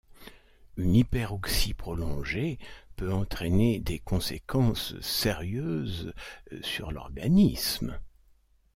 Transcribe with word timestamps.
Une 0.77 0.95
hyperoxie 0.95 1.75
prolongée 1.75 2.57
peut 2.95 3.13
entraîner 3.13 3.77
des 3.79 3.99
conséquences 3.99 4.99
sérieuses 4.99 6.15
sur 6.63 6.91
l'organisme. 6.91 7.99